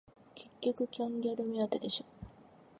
[0.33, 0.49] 結
[0.79, 2.05] 局キャンギャル目当てでしょ